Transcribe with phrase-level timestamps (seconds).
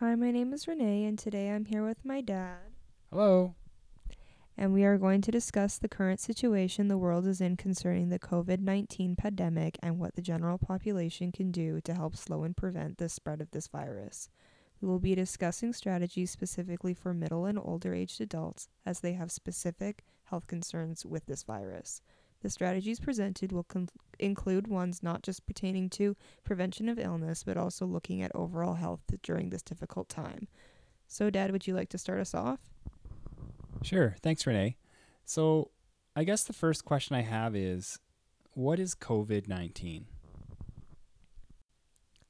[0.00, 2.72] Hi, my name is Renee, and today I'm here with my dad,
[3.10, 3.54] Hello.
[4.56, 8.18] and we are going to discuss the current situation the world is in concerning the
[8.18, 12.96] COVID 19 pandemic and what the general population can do to help slow and prevent
[12.96, 14.30] the spread of this virus.
[14.80, 19.30] We will be discussing strategies specifically for middle and older aged adults as they have
[19.30, 22.00] specific health concerns with this virus.
[22.42, 23.88] The strategies presented will con-
[24.18, 29.00] include ones not just pertaining to prevention of illness, but also looking at overall health
[29.22, 30.48] during this difficult time.
[31.06, 32.60] So, Dad, would you like to start us off?
[33.82, 34.16] Sure.
[34.22, 34.76] Thanks, Renee.
[35.24, 35.70] So,
[36.16, 37.98] I guess the first question I have is
[38.54, 40.06] what is COVID 19?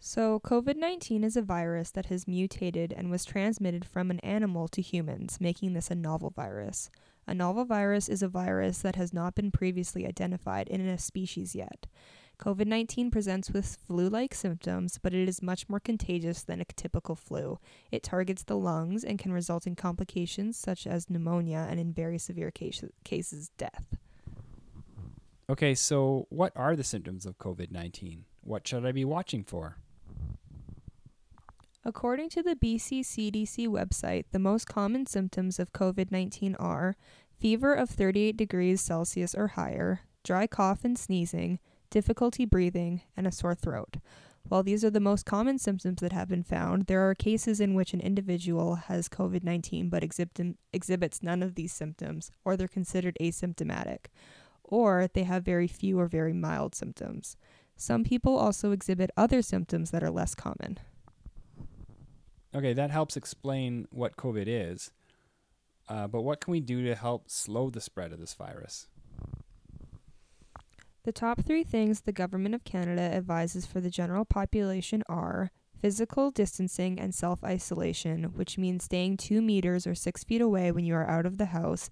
[0.00, 4.68] So, COVID 19 is a virus that has mutated and was transmitted from an animal
[4.68, 6.90] to humans, making this a novel virus.
[7.26, 11.54] A novel virus is a virus that has not been previously identified in a species
[11.54, 11.86] yet.
[12.38, 16.64] COVID 19 presents with flu like symptoms, but it is much more contagious than a
[16.64, 17.58] typical flu.
[17.92, 22.18] It targets the lungs and can result in complications such as pneumonia and, in very
[22.18, 23.96] severe cases, cases death.
[25.48, 28.24] Okay, so what are the symptoms of COVID 19?
[28.42, 29.78] What should I be watching for?
[31.86, 36.96] According to the BC CDC website, the most common symptoms of COVID 19 are
[37.38, 41.58] fever of 38 degrees Celsius or higher, dry cough and sneezing,
[41.90, 43.98] difficulty breathing, and a sore throat.
[44.48, 47.74] While these are the most common symptoms that have been found, there are cases in
[47.74, 52.66] which an individual has COVID 19 but exhibit, exhibits none of these symptoms, or they're
[52.66, 54.06] considered asymptomatic,
[54.62, 57.36] or they have very few or very mild symptoms.
[57.76, 60.78] Some people also exhibit other symptoms that are less common.
[62.54, 64.90] Okay, that helps explain what COVID is.
[65.88, 68.86] Uh, but what can we do to help slow the spread of this virus?
[71.02, 76.30] The top three things the Government of Canada advises for the general population are physical
[76.30, 80.94] distancing and self isolation, which means staying two meters or six feet away when you
[80.94, 81.90] are out of the house,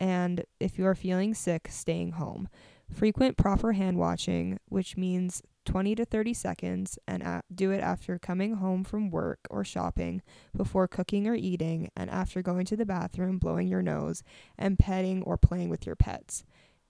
[0.00, 2.48] and if you are feeling sick, staying home.
[2.92, 8.54] Frequent proper hand washing, which means 20 to 30 seconds, and do it after coming
[8.54, 10.22] home from work or shopping,
[10.56, 14.22] before cooking or eating, and after going to the bathroom, blowing your nose,
[14.58, 16.44] and petting or playing with your pets.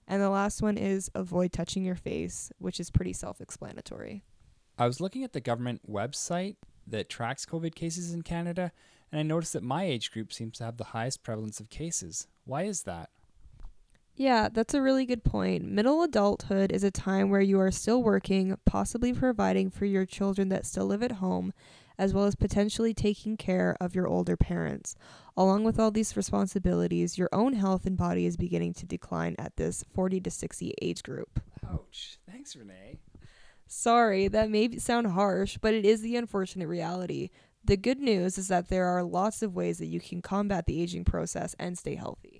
[0.07, 4.23] And the last one is avoid touching your face, which is pretty self explanatory.
[4.77, 8.71] I was looking at the government website that tracks COVID cases in Canada,
[9.11, 12.27] and I noticed that my age group seems to have the highest prevalence of cases.
[12.43, 13.09] Why is that?
[14.17, 15.65] Yeah, that's a really good point.
[15.65, 20.47] Middle adulthood is a time where you are still working, possibly providing for your children
[20.49, 21.51] that still live at home,
[21.97, 24.95] as well as potentially taking care of your older parents.
[25.35, 29.57] Along with all these responsibilities, your own health and body is beginning to decline at
[29.57, 31.41] this 40 to 60 age group.
[31.69, 32.17] Ouch.
[32.29, 32.99] Thanks, Renee.
[33.67, 37.31] Sorry, that may sound harsh, but it is the unfortunate reality.
[37.65, 40.81] The good news is that there are lots of ways that you can combat the
[40.81, 42.34] aging process and stay healthy.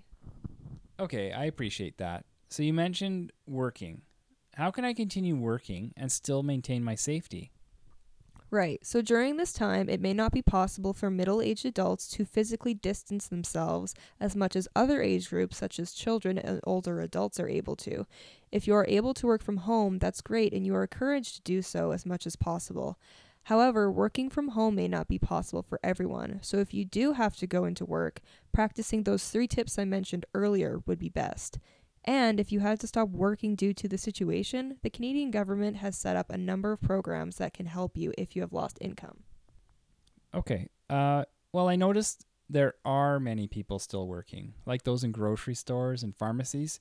[1.00, 2.26] Okay, I appreciate that.
[2.50, 4.02] So you mentioned working.
[4.56, 7.52] How can I continue working and still maintain my safety?
[8.52, 8.80] Right.
[8.86, 12.74] So during this time, it may not be possible for middle aged adults to physically
[12.74, 17.50] distance themselves as much as other age groups, such as children and older adults, are
[17.50, 18.06] able to.
[18.52, 21.42] If you are able to work from home, that's great, and you are encouraged to
[21.42, 22.98] do so as much as possible.
[23.46, 27.36] However, working from home may not be possible for everyone, so if you do have
[27.38, 31.60] to go into work, practicing those three tips I mentioned earlier would be best.
[32.04, 35.96] And if you had to stop working due to the situation, the Canadian government has
[35.96, 39.20] set up a number of programs that can help you if you have lost income.
[40.34, 40.68] Okay.
[40.90, 46.02] Uh, well, I noticed there are many people still working, like those in grocery stores
[46.02, 46.80] and pharmacies.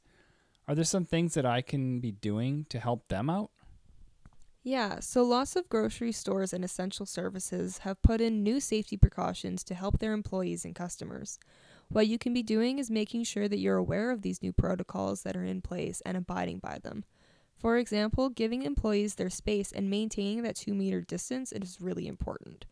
[0.66, 3.50] Are there some things that I can be doing to help them out?
[4.64, 9.62] Yeah, so lots of grocery stores and essential services have put in new safety precautions
[9.64, 11.38] to help their employees and customers.
[11.88, 15.22] What you can be doing is making sure that you're aware of these new protocols
[15.22, 17.04] that are in place and abiding by them.
[17.56, 22.64] For example, giving employees their space and maintaining that two meter distance is really important.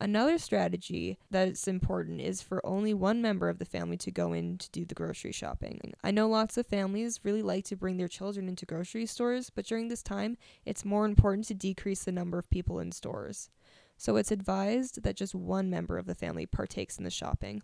[0.00, 4.56] Another strategy that's important is for only one member of the family to go in
[4.58, 5.92] to do the grocery shopping.
[6.04, 9.66] I know lots of families really like to bring their children into grocery stores, but
[9.66, 13.50] during this time, it's more important to decrease the number of people in stores.
[13.96, 17.62] So it's advised that just one member of the family partakes in the shopping.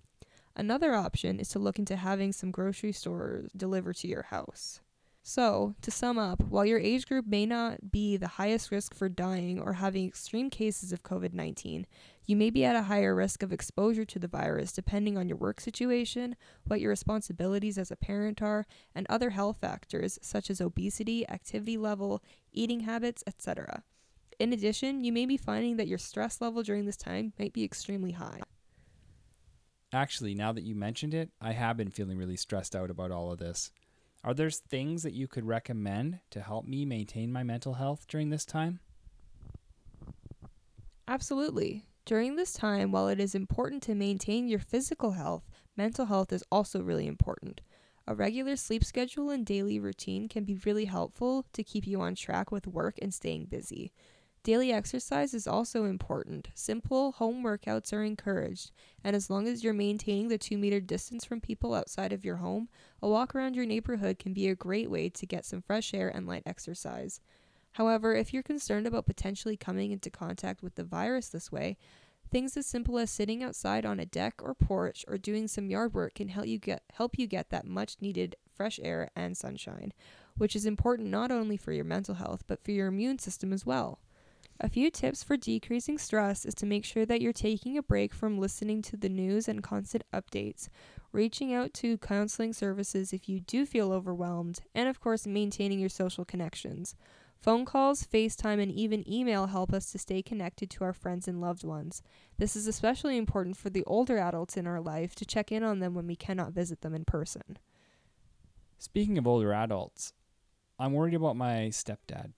[0.57, 4.81] Another option is to look into having some grocery stores delivered to your house.
[5.27, 9.09] So, to sum up, while your age group may not be the highest risk for
[9.09, 11.87] dying or having extreme cases of COVID 19,
[12.27, 15.39] you may be at a higher risk of exposure to the virus depending on your
[15.39, 16.37] work situation,
[16.67, 21.79] what your responsibilities as a parent are, and other health factors such as obesity, activity
[21.79, 22.23] level,
[22.53, 23.83] eating habits, etc.
[24.39, 27.65] In addition, you may be finding that your stress level during this time might be
[27.65, 28.43] extremely high.
[29.91, 33.33] Actually, now that you mentioned it, I have been feeling really stressed out about all
[33.33, 33.71] of this.
[34.25, 38.31] Are there things that you could recommend to help me maintain my mental health during
[38.31, 38.81] this time?
[41.07, 41.85] Absolutely.
[42.07, 45.45] During this time, while it is important to maintain your physical health,
[45.77, 47.61] mental health is also really important.
[48.07, 52.15] A regular sleep schedule and daily routine can be really helpful to keep you on
[52.15, 53.93] track with work and staying busy.
[54.45, 56.51] Daily exercise is also important.
[56.53, 61.25] Simple home workouts are encouraged, and as long as you're maintaining the two meter distance
[61.25, 62.69] from people outside of your home,
[63.01, 66.11] a walk around your neighborhood can be a great way to get some fresh air
[66.11, 67.23] and light exercise.
[67.73, 71.79] However, if you're concerned about potentially coming into contact with the virus this way,
[72.31, 75.95] things as simple as sitting outside on a deck or porch or doing some yard
[75.95, 79.95] work can help you get help you get that much needed fresh air and sunshine,
[80.37, 83.65] which is important not only for your mental health but for your immune system as
[83.65, 84.01] well.
[84.61, 88.15] A few tips for decreasing stress is to make sure that you're taking a break
[88.15, 90.69] from listening to the news and constant updates,
[91.11, 95.89] reaching out to counseling services if you do feel overwhelmed, and of course, maintaining your
[95.89, 96.95] social connections.
[97.41, 101.41] Phone calls, FaceTime, and even email help us to stay connected to our friends and
[101.41, 102.01] loved ones.
[102.39, 105.81] This is especially important for the older adults in our life to check in on
[105.81, 107.59] them when we cannot visit them in person.
[108.79, 110.13] Speaking of older adults,
[110.79, 112.33] I'm worried about my stepdad.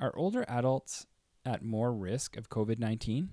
[0.00, 1.06] Are older adults
[1.44, 3.28] at more risk of COVID-19?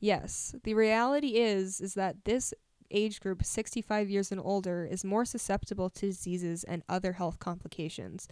[0.00, 2.54] Yes, the reality is is that this
[2.90, 8.26] age group 65 years and older is more susceptible to diseases and other health complications.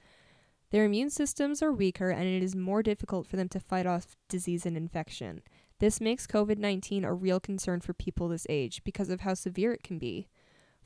[0.71, 4.17] Their immune systems are weaker and it is more difficult for them to fight off
[4.29, 5.43] disease and infection.
[5.79, 9.73] This makes COVID 19 a real concern for people this age because of how severe
[9.73, 10.27] it can be.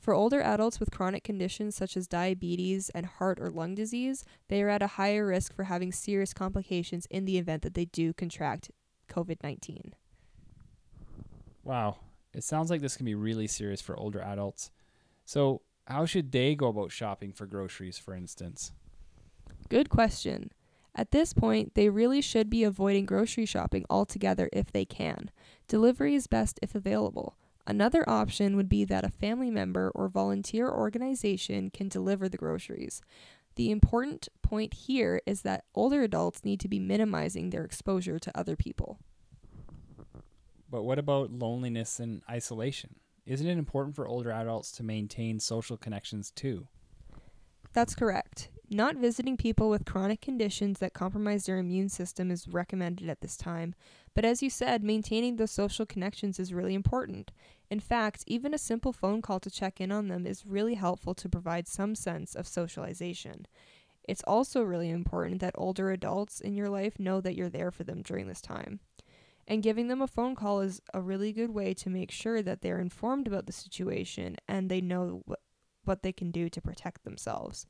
[0.03, 4.61] For older adults with chronic conditions such as diabetes and heart or lung disease, they
[4.61, 8.11] are at a higher risk for having serious complications in the event that they do
[8.11, 8.69] contract
[9.09, 9.95] COVID 19.
[11.63, 11.99] Wow,
[12.33, 14.71] it sounds like this can be really serious for older adults.
[15.23, 18.73] So, how should they go about shopping for groceries, for instance?
[19.69, 20.51] Good question.
[20.93, 25.31] At this point, they really should be avoiding grocery shopping altogether if they can.
[25.69, 27.37] Delivery is best if available.
[27.65, 33.01] Another option would be that a family member or volunteer organization can deliver the groceries.
[33.55, 38.37] The important point here is that older adults need to be minimizing their exposure to
[38.37, 38.99] other people.
[40.69, 42.95] But what about loneliness and isolation?
[43.25, 46.67] Isn't it important for older adults to maintain social connections too?
[47.71, 48.49] That's correct.
[48.73, 53.37] Not visiting people with chronic conditions that compromise their immune system is recommended at this
[53.37, 53.75] time,
[54.15, 57.31] but as you said, maintaining those social connections is really important.
[57.69, 61.13] In fact, even a simple phone call to check in on them is really helpful
[61.13, 63.45] to provide some sense of socialization.
[64.05, 67.83] It's also really important that older adults in your life know that you're there for
[67.83, 68.79] them during this time.
[69.47, 72.61] And giving them a phone call is a really good way to make sure that
[72.61, 75.41] they're informed about the situation and they know what,
[75.83, 77.67] what they can do to protect themselves.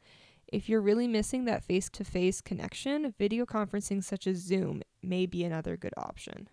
[0.53, 5.25] If you're really missing that face to face connection, video conferencing such as Zoom may
[5.25, 6.47] be another good option.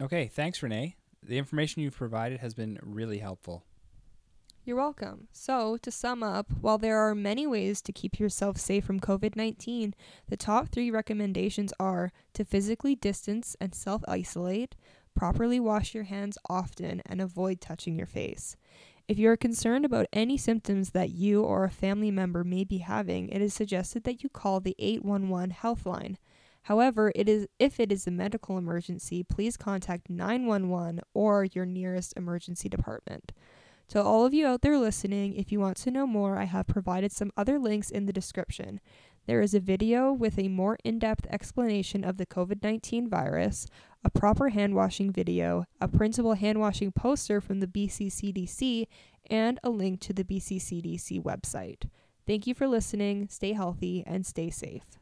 [0.00, 0.96] Okay, thanks, Renee.
[1.22, 3.66] The information you've provided has been really helpful.
[4.64, 5.28] You're welcome.
[5.32, 9.36] So, to sum up, while there are many ways to keep yourself safe from COVID
[9.36, 9.94] 19,
[10.30, 14.76] the top three recommendations are to physically distance and self isolate,
[15.14, 18.56] properly wash your hands often, and avoid touching your face.
[19.10, 22.78] If you are concerned about any symptoms that you or a family member may be
[22.78, 26.16] having, it is suggested that you call the 811 health line.
[26.62, 32.14] However, it is if it is a medical emergency, please contact 911 or your nearest
[32.16, 33.32] emergency department.
[33.88, 36.68] To all of you out there listening, if you want to know more, I have
[36.68, 38.78] provided some other links in the description.
[39.26, 43.66] There is a video with a more in depth explanation of the COVID 19 virus,
[44.04, 48.86] a proper hand washing video, a printable hand washing poster from the BCCDC,
[49.30, 51.88] and a link to the BCCDC website.
[52.26, 54.99] Thank you for listening, stay healthy, and stay safe.